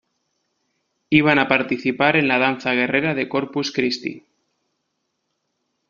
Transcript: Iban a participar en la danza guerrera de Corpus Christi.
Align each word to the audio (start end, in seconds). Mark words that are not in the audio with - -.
Iban 1.17 1.37
a 1.39 1.47
participar 1.47 2.15
en 2.15 2.27
la 2.27 2.39
danza 2.39 2.71
guerrera 2.73 3.13
de 3.13 3.29
Corpus 3.29 3.71
Christi. 3.71 4.23